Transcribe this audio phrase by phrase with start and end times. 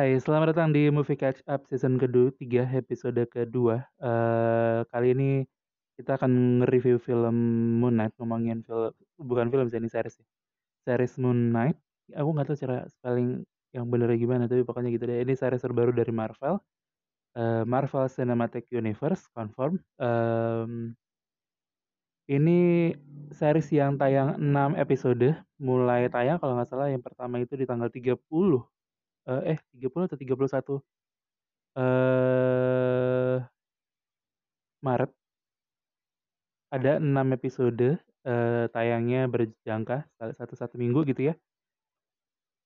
[0.00, 3.84] Hai, selamat datang di Movie Catch Up season kedua, tiga episode kedua.
[4.00, 5.44] Eh kali ini
[5.92, 7.36] kita akan nge-review film
[7.84, 10.24] Moon Knight, ngomongin film bukan film sih series sih.
[10.88, 11.76] Series Moon Knight.
[12.16, 13.44] Aku nggak tahu cara spelling
[13.76, 15.20] yang benernya gimana, tapi pokoknya gitu deh.
[15.20, 16.56] Ini series terbaru dari Marvel.
[17.36, 19.84] Eh, Marvel Cinematic Universe confirm.
[20.00, 20.96] Em,
[22.24, 22.96] ini
[23.36, 27.92] series yang tayang 6 episode, mulai tayang kalau nggak salah yang pertama itu di tanggal
[27.92, 28.64] 30
[29.30, 30.74] eh, eh 30 atau 31
[31.78, 33.38] eh
[34.82, 35.12] Maret
[36.70, 40.06] ada 6 episode eh, tayangnya berjangka
[40.38, 41.34] satu satu minggu gitu ya.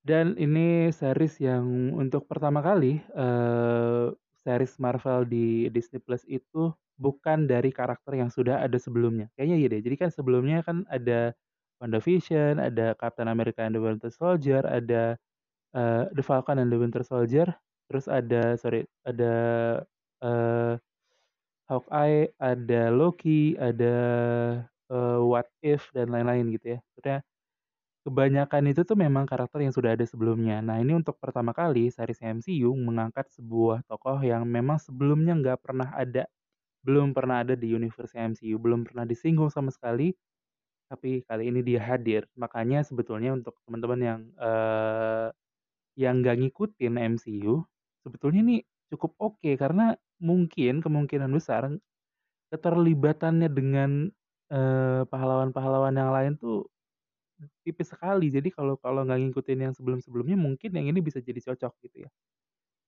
[0.04, 4.06] Dan ini series yang untuk pertama kali eh
[4.45, 6.68] series Marvel di Disney Plus itu
[7.01, 9.32] bukan dari karakter yang sudah ada sebelumnya.
[9.35, 9.80] Kayaknya iya deh.
[9.80, 11.32] Jadi kan sebelumnya kan ada
[11.80, 15.16] WandaVision, ada Captain America and the Winter Soldier, ada
[15.76, 17.48] eh, The Falcon and the Winter Soldier,
[17.90, 19.32] terus ada sorry ada
[20.24, 20.74] eh
[21.68, 23.96] Hawkeye, ada Loki, ada
[24.92, 26.78] eh, What If dan lain-lain gitu ya.
[26.92, 27.18] Maksudnya
[28.04, 30.60] kebanyakan itu tuh memang karakter yang sudah ada sebelumnya.
[30.64, 35.88] Nah ini untuk pertama kali series MCU mengangkat sebuah tokoh yang memang sebelumnya nggak pernah
[35.96, 36.28] ada,
[36.86, 40.12] belum pernah ada di universe MCU, belum pernah disinggung sama sekali.
[40.90, 42.28] Tapi kali ini dia hadir.
[42.38, 45.28] Makanya sebetulnya untuk teman-teman yang eh,
[45.98, 47.62] yang nggak ngikutin MCU,
[48.04, 48.56] sebetulnya ini
[48.92, 51.70] cukup oke karena mungkin kemungkinan besar
[52.52, 53.90] keterlibatannya dengan
[54.52, 56.68] eh, pahlawan-pahlawan yang lain tuh
[57.66, 58.30] tipis sekali.
[58.30, 62.10] Jadi kalau kalau nggak ngikutin yang sebelum-sebelumnya mungkin yang ini bisa jadi cocok gitu ya.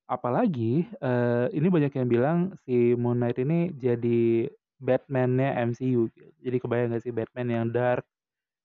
[0.07, 4.47] Apalagi eh, ini banyak yang bilang si Moon Knight ini jadi
[4.79, 6.07] Batman-nya MCU.
[6.45, 8.05] Jadi kebayang gak sih Batman yang dark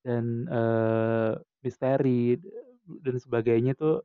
[0.06, 1.34] dan eh,
[1.66, 2.38] misteri
[3.02, 4.04] dan sebagainya tuh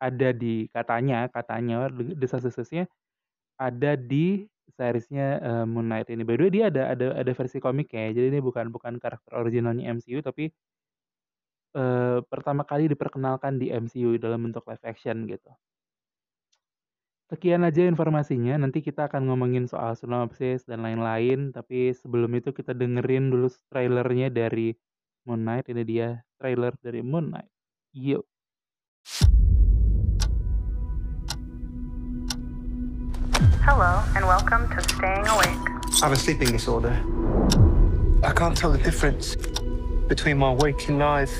[0.00, 2.88] ada di katanya katanya desas-desasnya
[3.60, 6.24] ada di seriesnya eh, Moon Knight ini.
[6.24, 8.08] By the way dia ada ada ada versi komik ya.
[8.16, 10.48] Jadi ini bukan bukan karakter originalnya MCU tapi
[11.76, 15.50] eh, pertama kali diperkenalkan di MCU dalam bentuk live action gitu.
[17.30, 18.58] Sekian aja informasinya.
[18.58, 21.54] Nanti kita akan ngomongin soal synopsis dan lain-lain.
[21.54, 24.74] Tapi sebelum itu kita dengerin dulu trailernya dari
[25.28, 25.70] Moon Knight.
[25.70, 26.08] Ini dia
[26.42, 27.50] trailer dari Moon Knight.
[27.94, 28.26] Yuk.
[33.62, 35.46] Hello, and welcome to Staying Awake.
[36.02, 36.98] I have a sleeping disorder.
[38.22, 39.36] I can't tell the difference
[40.08, 41.30] between my waking life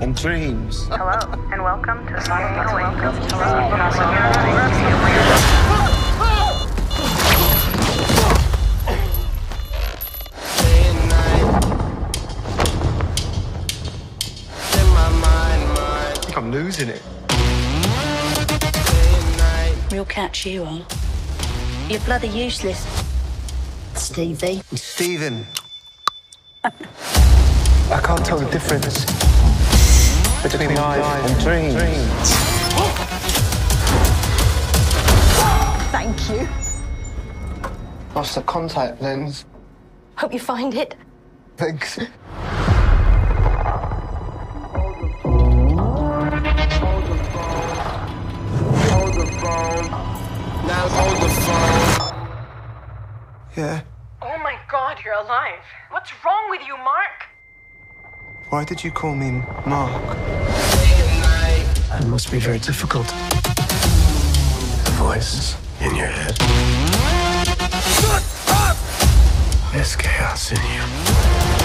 [0.00, 0.86] and dreams.
[0.88, 1.18] Hello,
[1.52, 2.86] and welcome to Staying Awake.
[15.76, 17.02] I think I'm losing it.
[19.92, 20.86] We'll catch you on.
[21.90, 22.82] You're bloody useless.
[23.92, 24.62] Stevie.
[24.72, 25.46] Stephen.
[26.64, 29.04] I can't tell the difference
[30.42, 32.30] between life and dreams.
[35.92, 36.48] Thank you.
[38.14, 39.44] Lost the contact lens.
[40.16, 40.96] Hope you find it.
[41.58, 41.98] Thanks.
[53.56, 53.82] Yeah.
[54.22, 55.60] Oh my god, you're alive.
[55.90, 57.26] What's wrong with you, Mark?
[58.48, 60.16] Why did you call me Mark?
[62.00, 63.06] It must be very difficult.
[64.84, 66.38] The voice in your head.
[67.98, 68.76] Shut up!
[69.72, 71.61] There's chaos in you.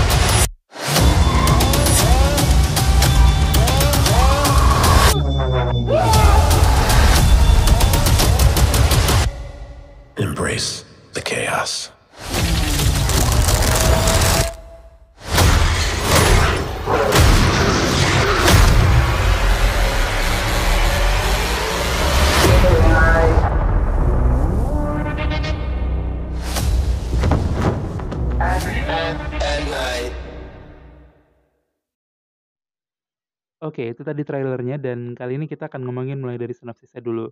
[33.68, 37.28] Oke, itu tadi trailernya dan kali ini kita akan ngomongin mulai dari sinopsisnya dulu.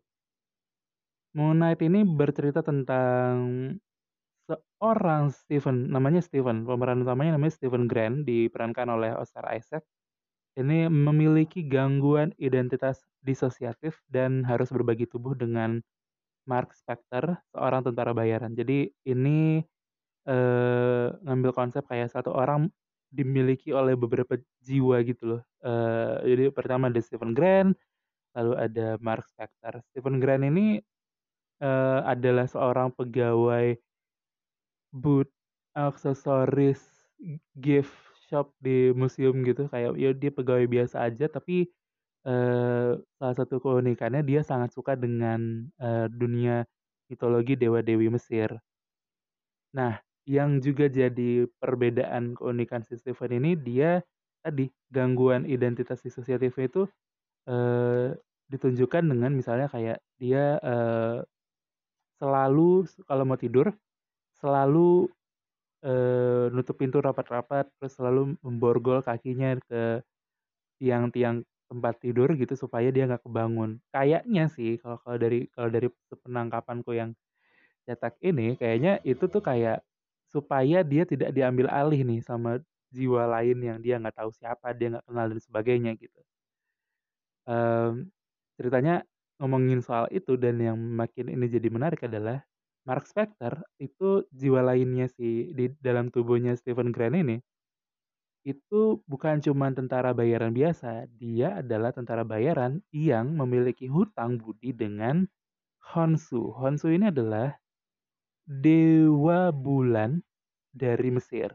[1.36, 3.36] Moon Knight ini bercerita tentang
[4.48, 9.84] seorang Stephen, namanya Stephen, pemeran utamanya namanya Stephen Grant, diperankan oleh Oscar Isaac.
[10.56, 15.84] Ini memiliki gangguan identitas disosiatif dan harus berbagi tubuh dengan
[16.48, 18.56] Mark Spector, seorang tentara bayaran.
[18.56, 19.60] Jadi ini
[20.28, 22.72] eh, ngambil konsep kayak satu orang
[23.16, 25.42] dimiliki oleh beberapa jiwa gitu loh.
[25.64, 27.72] Eh, jadi pertama ada Stephen Grant,
[28.36, 29.80] selalu ada Mark Spector.
[29.90, 30.84] Stephen Grant ini
[31.64, 33.80] uh, adalah seorang pegawai
[34.92, 35.32] booth
[35.76, 36.80] aksesoris
[37.56, 37.92] gift
[38.28, 41.70] shop di museum gitu kayak ya dia pegawai biasa aja tapi
[42.28, 46.66] uh, salah satu keunikannya dia sangat suka dengan uh, dunia
[47.08, 48.50] mitologi dewa-dewi Mesir.
[49.76, 54.01] Nah, yang juga jadi perbedaan keunikan si Stephen ini dia
[54.42, 56.83] tadi gangguan identitas disosiatifnya itu
[57.50, 58.13] uh,
[58.50, 61.22] ditunjukkan dengan misalnya kayak dia uh,
[62.18, 63.74] selalu kalau mau tidur
[64.38, 65.10] selalu
[65.86, 70.01] uh, nutup pintu rapat-rapat terus selalu memborgol kakinya ke
[70.81, 73.81] tiang-tiang tempat tidur gitu supaya dia nggak kebangun.
[73.89, 75.89] Kayaknya sih kalau kalau dari kalau dari
[76.22, 77.18] penangkapanku yang
[77.86, 79.81] cetak ini kayaknya itu tuh kayak
[80.36, 82.60] supaya dia tidak diambil alih nih sama
[82.92, 86.20] jiwa lain yang dia nggak tahu siapa, dia nggak kenal dan sebagainya gitu.
[87.48, 88.12] Um,
[88.60, 89.08] ceritanya
[89.40, 92.44] ngomongin soal itu dan yang makin ini jadi menarik adalah
[92.84, 97.38] Mark Spector itu jiwa lainnya sih di dalam tubuhnya Stephen Grant ini
[98.46, 105.26] itu bukan cuma tentara bayaran biasa, dia adalah tentara bayaran yang memiliki hutang budi dengan
[105.82, 106.54] Honsu.
[106.54, 107.58] Honsu ini adalah
[108.46, 110.22] dewa bulan
[110.70, 111.54] dari Mesir.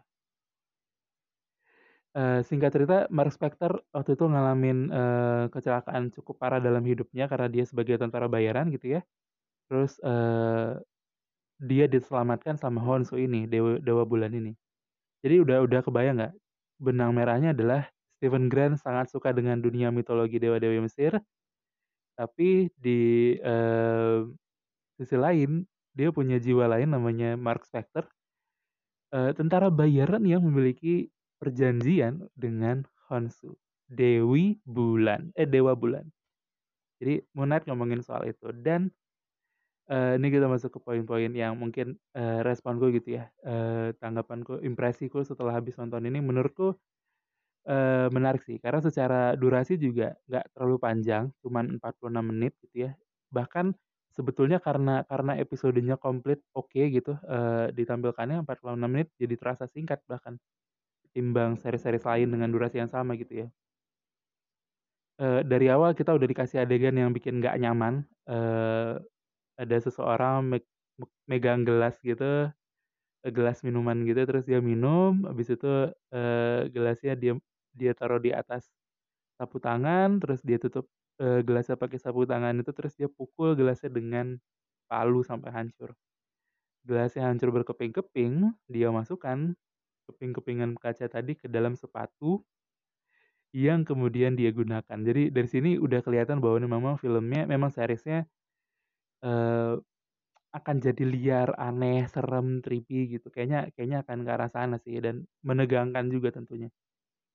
[2.11, 7.47] Uh, singkat cerita, Mark Spector waktu itu ngalamin uh, kecelakaan cukup parah dalam hidupnya karena
[7.47, 9.01] dia sebagai tentara bayaran gitu ya.
[9.71, 10.83] Terus uh,
[11.63, 14.59] dia diselamatkan sama Honsu ini, dewa, dewa bulan ini.
[15.23, 16.35] Jadi udah udah kebayang nggak?
[16.83, 17.87] Benang merahnya adalah
[18.19, 21.15] Stephen Grant sangat suka dengan dunia mitologi dewa-dewi Mesir.
[22.19, 24.27] Tapi di uh,
[24.99, 25.63] sisi lain,
[25.95, 28.07] dia punya jiwa lain namanya Mark Spector.
[29.11, 31.11] Uh, tentara bayaran yang memiliki
[31.43, 33.59] perjanjian dengan Honsu,
[33.91, 36.07] Dewi Bulan, eh Dewa Bulan.
[37.03, 38.93] Jadi Moonlight ngomongin soal itu dan
[39.91, 45.27] uh, ini kita masuk ke poin-poin yang mungkin uh, responku gitu ya, uh, tanggapanku, impresiku
[45.27, 46.79] setelah habis nonton ini menurutku
[47.67, 52.93] uh, menarik sih karena secara durasi juga nggak terlalu panjang, cuman 46 menit gitu ya.
[53.35, 53.75] Bahkan
[54.11, 60.03] sebetulnya karena karena episodenya komplit oke okay gitu uh, ditampilkannya 46 menit jadi terasa singkat
[60.11, 60.37] bahkan
[61.11, 63.49] timbang seri-seri lain dengan durasi yang sama gitu ya.
[65.21, 68.07] Uh, dari awal kita udah dikasih adegan yang bikin nggak nyaman.
[68.25, 68.97] Uh,
[69.61, 70.59] ada seseorang me
[71.29, 72.49] megang gelas gitu,
[73.25, 77.33] gelas minuman gitu, terus dia minum, habis itu uh, gelasnya dia
[77.77, 78.69] dia taruh di atas
[79.37, 80.89] sapu tangan, terus dia tutup
[81.21, 84.41] uh, gelasnya pakai sapu tangan itu, terus dia pukul gelasnya dengan
[84.91, 85.93] palu sampai hancur.
[86.89, 89.53] Gelasnya hancur berkeping-keping, dia masukkan
[90.11, 92.43] keping-kepingan kaca tadi ke dalam sepatu
[93.55, 94.99] yang kemudian dia gunakan.
[95.03, 98.27] Jadi dari sini udah kelihatan bahwa ini memang filmnya, memang seriesnya
[99.27, 99.79] uh,
[100.51, 103.31] akan jadi liar, aneh, serem, trippy gitu.
[103.31, 106.71] Kayaknya kayaknya akan ke arah sana sih dan menegangkan juga tentunya.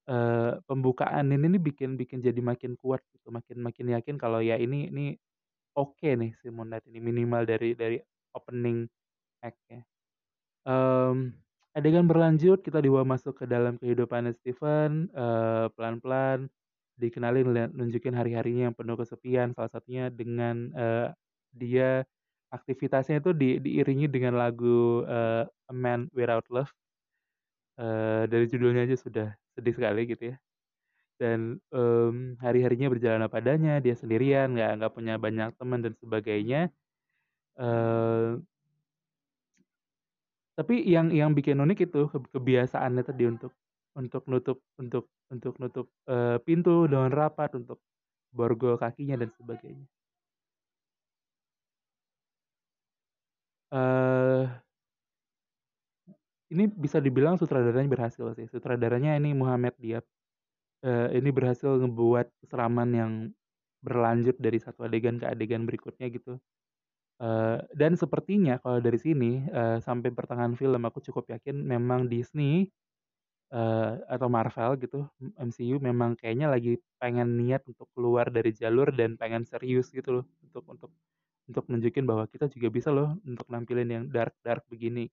[0.06, 4.54] Uh, pembukaan ini nih bikin bikin jadi makin kuat gitu, makin makin yakin kalau ya
[4.54, 5.18] ini ini
[5.74, 7.98] oke nih si Moonlight ini minimal dari dari
[8.38, 8.86] opening
[9.42, 9.82] act-nya.
[10.66, 11.34] Um,
[11.74, 16.54] adegan berlanjut kita dibawa masuk ke dalam kehidupan Steven uh, pelan-pelan
[16.96, 21.12] dikenalin nunjukin hari-harinya yang penuh kesepian salah satunya dengan uh,
[21.52, 22.08] dia
[22.56, 26.72] aktivitasnya itu di, diiringi dengan lagu uh, A Man Without Love
[27.80, 30.38] uh, dari judulnya aja sudah sedih sekali gitu ya
[31.16, 36.62] dan um, hari-harinya berjalan apa adanya dia sendirian nggak nggak punya banyak teman dan sebagainya
[37.56, 38.36] uh,
[40.56, 43.52] tapi yang yang bikin unik itu kebiasaannya tadi untuk
[43.96, 47.80] untuk nutup untuk untuk nutup uh, pintu dengan rapat untuk
[48.32, 49.88] borgol kakinya dan sebagainya.
[53.76, 54.48] Uh,
[56.54, 58.46] ini bisa dibilang sutradaranya berhasil sih.
[58.50, 60.06] Sutradaranya ini Muhammad Diab.
[60.86, 63.12] Uh, ini berhasil ngebuat keseraman yang
[63.82, 66.38] berlanjut dari satu adegan ke adegan berikutnya gitu.
[67.16, 72.68] Uh, dan sepertinya kalau dari sini uh, sampai pertengahan film aku cukup yakin memang Disney
[73.56, 75.08] uh, atau Marvel gitu
[75.40, 80.26] MCU memang kayaknya lagi pengen niat untuk keluar dari jalur dan pengen serius gitu loh
[80.44, 80.92] untuk untuk
[81.48, 85.08] untuk nunjukin bahwa kita juga bisa loh untuk nampilin yang dark dark begini.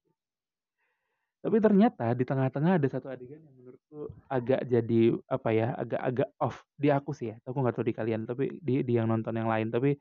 [1.43, 6.63] Tapi ternyata di tengah-tengah ada satu adegan yang menurutku agak jadi apa ya agak-agak off
[6.79, 7.37] di aku sih ya.
[7.43, 9.99] Aku nggak tahu di kalian tapi di, di yang nonton yang lain tapi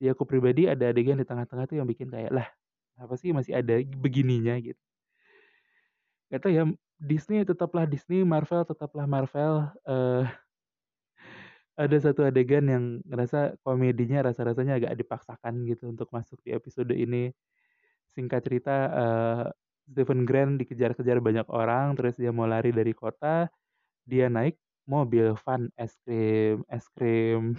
[0.00, 2.48] di aku pribadi ada adegan di tengah-tengah tuh yang bikin kayak lah
[3.00, 4.80] apa sih masih ada begininya gitu
[6.30, 6.62] Gak tau ya
[7.00, 10.24] Disney tetaplah Disney Marvel tetaplah Marvel uh,
[11.80, 17.32] ada satu adegan yang ngerasa komedinya rasa-rasanya agak dipaksakan gitu untuk masuk di episode ini.
[18.12, 19.44] Singkat cerita, uh,
[19.90, 23.50] Stephen Grant dikejar-kejar banyak orang, terus dia mau lari dari kota,
[24.06, 24.54] dia naik
[24.86, 27.58] mobil van es krim, es krim.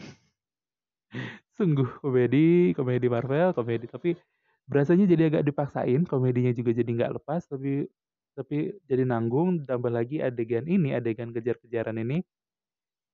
[1.60, 4.16] Sungguh komedi, komedi Marvel, komedi tapi
[4.64, 7.88] berasanya jadi agak dipaksain, komedinya juga jadi nggak lepas, tapi
[8.32, 9.68] tapi jadi nanggung.
[9.68, 12.24] Tambah lagi adegan ini, adegan kejar-kejaran ini,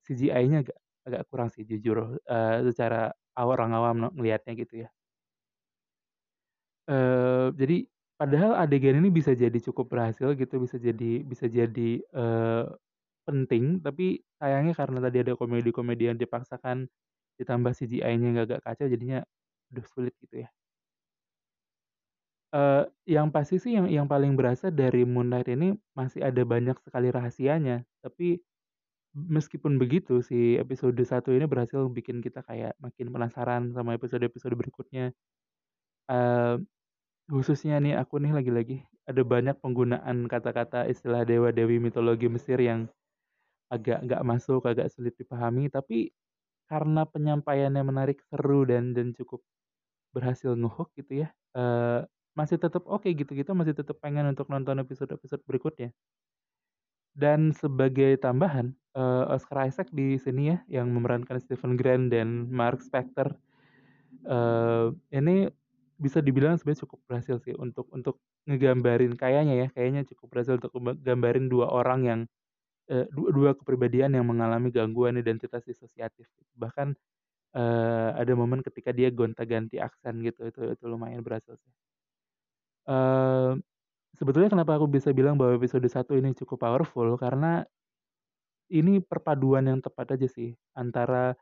[0.06, 4.88] CGI-nya agak agak kurang sih jujur uh, secara orang awam ngelihatnya gitu ya.
[6.88, 7.84] Uh, jadi
[8.18, 12.66] padahal adegan ini bisa jadi cukup berhasil gitu, bisa jadi bisa jadi uh,
[13.28, 16.90] penting, tapi sayangnya karena tadi ada komedi-komedi yang dipaksakan
[17.38, 19.22] ditambah CGI-nya nggak agak kacau jadinya
[19.72, 20.48] udah sulit gitu ya.
[22.48, 26.80] Uh, yang pasti sih yang yang paling berasa dari Moon Knight ini masih ada banyak
[26.80, 28.40] sekali rahasianya, tapi
[29.12, 35.12] meskipun begitu si episode satu ini berhasil bikin kita kayak makin penasaran sama episode-episode berikutnya.
[36.08, 36.56] Uh,
[37.28, 38.76] khususnya nih aku nih lagi-lagi
[39.08, 42.88] ada banyak penggunaan kata-kata istilah dewa-dewi mitologi Mesir yang
[43.72, 46.12] agak nggak masuk, agak sulit dipahami, tapi
[46.68, 49.40] karena penyampaiannya menarik, seru dan dan cukup
[50.12, 51.28] berhasil ngehook gitu ya.
[51.56, 52.04] Uh,
[52.36, 55.92] masih tetap oke okay gitu kita masih tetap pengen untuk nonton episode-episode berikutnya.
[57.16, 62.84] Dan sebagai tambahan, uh, Oscar Isaac di sini ya yang memerankan Stephen Grant dan Mark
[62.84, 63.32] Spector
[64.28, 65.48] uh, ini
[65.98, 70.70] bisa dibilang sebenarnya cukup berhasil sih untuk untuk ngegambarin kayaknya ya kayaknya cukup berhasil untuk
[70.78, 72.20] ngegambarin dua orang yang
[72.94, 76.30] uh, dua, dua kepribadian yang mengalami gangguan identitas disosiatif.
[76.56, 76.94] Bahkan
[77.58, 81.72] uh, ada momen ketika dia gonta-ganti aksen gitu itu itu lumayan berhasil sih.
[82.88, 83.58] Uh,
[84.16, 87.18] sebetulnya kenapa aku bisa bilang bahwa episode satu ini cukup powerful?
[87.20, 87.66] Karena
[88.68, 91.32] ini perpaduan yang tepat aja sih antara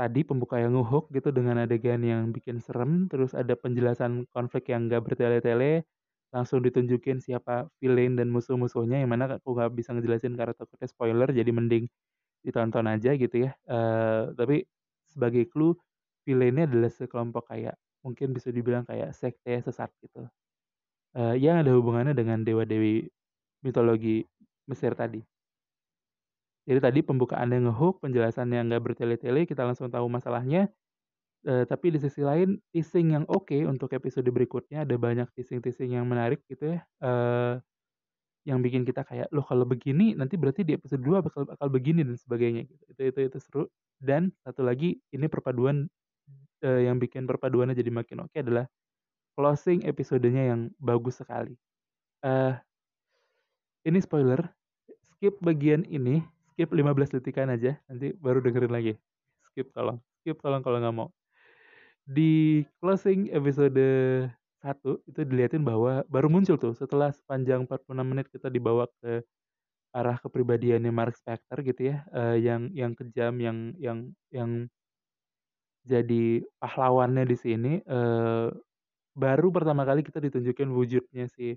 [0.00, 4.88] tadi pembuka yang ngehook gitu dengan adegan yang bikin serem terus ada penjelasan konflik yang
[4.88, 5.84] gak bertele-tele
[6.32, 11.28] langsung ditunjukin siapa villain dan musuh-musuhnya yang mana aku gak bisa ngejelasin karena takutnya spoiler
[11.28, 11.84] jadi mending
[12.40, 14.64] ditonton aja gitu ya uh, tapi
[15.12, 15.76] sebagai clue
[16.24, 20.24] villainnya adalah sekelompok kayak mungkin bisa dibilang kayak sekte sesat gitu
[21.20, 23.04] uh, yang ada hubungannya dengan dewa-dewi
[23.60, 24.24] mitologi
[24.70, 25.18] Mesir tadi.
[26.70, 30.70] Jadi tadi pembukaan yang ngehook, penjelasan yang nggak bertele-tele, kita langsung tahu masalahnya.
[31.42, 35.98] Uh, tapi di sisi lain, teasing yang oke okay untuk episode berikutnya ada banyak teasing-teasing
[35.98, 36.86] yang menarik gitu ya.
[37.02, 37.58] Uh,
[38.46, 42.06] yang bikin kita kayak loh kalau begini nanti berarti di episode 2 bakal bakal begini
[42.06, 42.84] dan sebagainya gitu.
[42.94, 43.64] Itu itu itu seru.
[43.98, 45.90] Dan satu lagi ini perpaduan
[46.62, 48.70] uh, yang bikin perpaduannya jadi makin oke okay adalah
[49.34, 51.58] closing episodenya yang bagus sekali.
[52.22, 52.54] Uh,
[53.82, 54.44] ini spoiler,
[55.16, 56.20] skip bagian ini,
[56.60, 58.92] skip 15 detikan aja, nanti baru dengerin lagi.
[59.48, 61.08] Skip tolong, skip tolong kalau nggak mau.
[62.04, 63.80] Di closing episode
[64.60, 69.24] 1 itu dilihatin bahwa baru muncul tuh setelah sepanjang 46 menit kita dibawa ke
[69.96, 74.68] arah kepribadiannya Mark Spector gitu ya, uh, yang yang kejam, yang yang yang
[75.88, 77.72] jadi pahlawannya di sini.
[77.88, 78.52] Uh,
[79.16, 81.56] baru pertama kali kita ditunjukin wujudnya si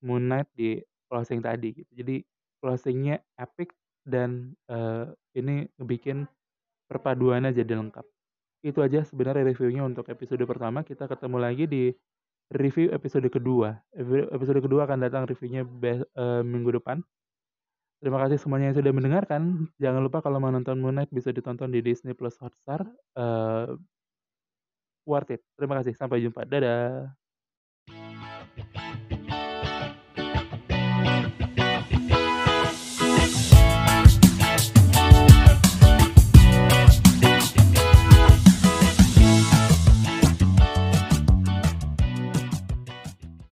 [0.00, 0.80] Moon Knight di
[1.12, 1.92] closing tadi gitu.
[1.92, 2.24] Jadi
[2.64, 6.26] closingnya epic dan uh, ini ngebikin
[6.90, 8.06] perpaduannya jadi lengkap.
[8.60, 10.84] Itu aja sebenarnya reviewnya untuk episode pertama.
[10.84, 11.84] Kita ketemu lagi di
[12.50, 13.78] review episode kedua.
[14.34, 15.64] Episode kedua akan datang reviewnya
[16.18, 17.00] uh, minggu depan.
[18.00, 19.68] Terima kasih semuanya yang sudah mendengarkan.
[19.76, 22.88] Jangan lupa kalau mau nonton Moon Knight bisa ditonton di Disney Plus Hotstar.
[23.12, 23.76] Uh,
[25.04, 25.44] worth it.
[25.54, 25.92] Terima kasih.
[25.92, 26.48] Sampai jumpa.
[26.48, 27.19] Dadah.